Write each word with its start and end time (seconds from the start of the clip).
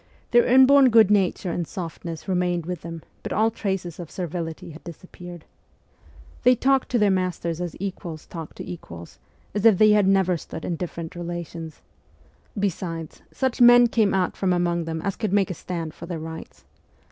Their 0.31 0.47
inborn 0.47 0.89
good 0.89 1.11
nature 1.11 1.51
and 1.51 1.67
softness 1.67 2.27
remained 2.27 2.65
with 2.65 2.81
them, 2.81 3.03
but 3.21 3.31
all 3.31 3.51
traces 3.51 3.99
of 3.99 4.09
servility 4.09 4.71
had 4.71 4.83
disappeared. 4.83 5.45
They 6.41 6.55
talked 6.55 6.89
to 6.89 6.97
their 6.97 7.11
masters 7.11 7.61
as 7.61 7.75
equals 7.79 8.25
talk 8.25 8.55
to 8.55 8.67
equals, 8.67 9.19
as 9.53 9.63
if 9.63 9.77
they 9.77 9.89
never 10.01 10.33
had 10.33 10.39
stood 10.39 10.65
in 10.65 10.75
different 10.75 11.15
relations. 11.15 11.81
Besides, 12.57 13.17
THE 13.17 13.21
CORPS 13.21 13.21
OF 13.21 13.27
PAGES 13.51 13.59
150 13.61 13.61
such 13.61 13.67
men 13.67 13.87
came 14.09 14.13
out 14.15 14.35
from 14.35 14.53
among 14.53 14.85
them 14.85 15.03
as 15.03 15.15
could 15.15 15.33
make 15.33 15.51
a 15.51 15.53
stand 15.53 15.93
for 15.93 16.07
their 16.07 16.17
rights. 16.17 16.65